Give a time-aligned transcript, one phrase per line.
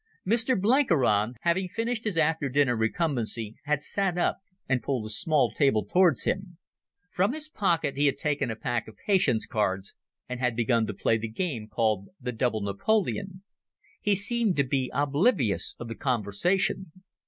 [0.27, 5.51] Mr Blenkiron, having finished his after dinner recumbency, had sat up and pulled a small
[5.51, 6.57] table towards him.
[7.11, 9.93] From his pocket he had taken a pack of Patience cards
[10.27, 13.43] and had begun to play the game called the Double Napoleon.
[14.01, 16.91] He seemed to be oblivious of the conversation.